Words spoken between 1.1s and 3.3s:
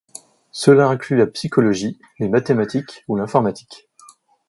la psychologie, les mathématiques ou